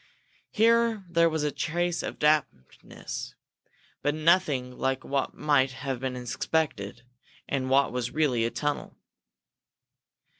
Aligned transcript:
Here 0.49 1.05
there 1.07 1.29
was 1.29 1.43
a 1.43 1.51
trace 1.51 2.01
of 2.01 2.17
dampness, 2.17 3.35
but 4.01 4.15
nothing 4.15 4.75
like 4.79 5.03
what 5.03 5.35
might 5.35 5.73
have 5.73 5.99
been 5.99 6.15
expected 6.15 7.03
in 7.47 7.69
what 7.69 7.91
was 7.91 8.09
really 8.09 8.43
a 8.43 8.49
tunnel. 8.49 8.97